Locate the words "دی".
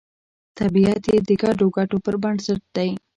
2.75-2.89